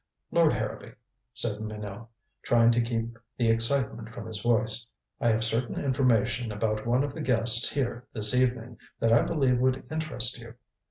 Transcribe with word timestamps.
"Lord 0.31 0.53
Harrowby," 0.53 0.93
said 1.31 1.61
Minot, 1.61 2.07
trying 2.41 2.71
to 2.71 2.81
keep 2.81 3.19
the 3.37 3.49
excitement 3.49 4.09
from 4.09 4.25
his 4.25 4.41
voice, 4.41 4.87
"I 5.19 5.29
have 5.29 5.43
certain 5.43 5.75
information 5.79 6.51
about 6.51 6.87
one 6.87 7.03
of 7.03 7.13
the 7.13 7.21
guests 7.21 7.69
here 7.71 8.07
this 8.11 8.33
evening 8.33 8.79
that 8.99 9.13
I 9.13 9.21
believe 9.21 9.59
would 9.59 9.85
interest 9.91 10.39
you. 10.39 10.55